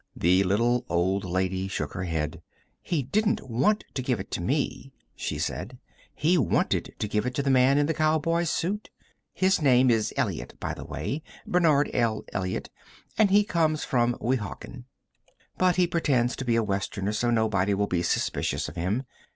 [0.15, 2.41] The little old lady shook her head.
[2.81, 5.77] "He didn't want to give it to me," she said.
[6.15, 8.89] "He wanted to give it to the man in the cowboy's suit.
[9.31, 12.25] His name is Elliott, by the way Bernard L.
[12.33, 12.71] Elliott.
[13.15, 14.85] And he comes from Weehawken.
[15.59, 19.03] But he pretends to be a Westerner so nobody will be suspicious of him.